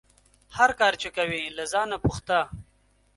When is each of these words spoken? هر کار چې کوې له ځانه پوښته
هر 0.57 0.69
کار 0.79 0.93
چې 1.01 1.09
کوې 1.17 1.41
له 1.57 1.63
ځانه 1.71 1.97
پوښته 2.03 2.39